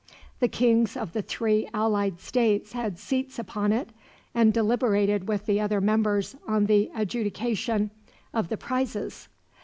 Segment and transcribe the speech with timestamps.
[0.39, 3.91] The kings of the three allied states had seats upon it,
[4.33, 7.91] and deliberated with the other members on the adjudication
[8.33, 9.27] of the prizes.